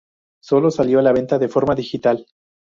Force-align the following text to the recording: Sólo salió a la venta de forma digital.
Sólo 0.41 0.71
salió 0.71 0.97
a 0.97 1.03
la 1.03 1.13
venta 1.13 1.37
de 1.37 1.47
forma 1.47 1.75
digital. 1.75 2.25